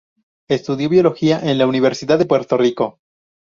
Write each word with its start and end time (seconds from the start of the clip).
Estudió 0.49 0.89
biología 0.89 1.39
en 1.43 1.59
la 1.59 1.67
Universidad 1.67 2.17
de 2.17 2.25
Puerto 2.25 2.57
Rico. 2.57 2.97